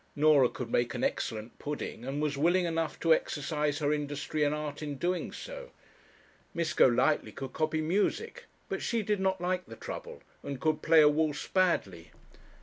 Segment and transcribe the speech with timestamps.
[0.15, 4.55] Norah could make an excellent pudding, and was willing enough to exercise her industry and
[4.55, 5.69] art in doing so;
[6.55, 11.01] Miss Golightly could copy music, but she did not like the trouble; and could play
[11.01, 12.09] a waltz badly.